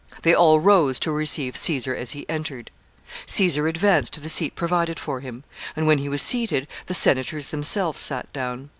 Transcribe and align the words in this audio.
They 0.23 0.33
all 0.33 0.59
rose 0.59 0.99
to 1.01 1.11
receive 1.11 1.55
Caesar 1.55 1.93
as 1.95 2.13
he 2.13 2.27
entered. 2.27 2.71
Caesar 3.27 3.67
advanced 3.67 4.13
to 4.13 4.19
the 4.19 4.29
seat 4.29 4.55
provided 4.55 4.97
for 4.99 5.19
him, 5.19 5.43
and, 5.75 5.85
when 5.85 5.99
he 5.99 6.09
was 6.09 6.23
seated, 6.23 6.67
the 6.87 6.95
senators 6.95 7.49
themselves 7.49 7.99
sat 8.01 8.33
down. 8.33 8.69